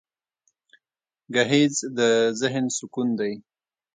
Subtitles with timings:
[1.33, 1.99] سهار د
[2.41, 3.33] ذهن سکون دی.